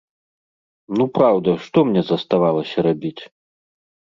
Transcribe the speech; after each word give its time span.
Ну 0.99 1.03
праўда, 1.17 1.53
што 1.65 1.77
мне 1.91 2.01
заставалася 2.11 2.77
рабіць? 2.89 3.17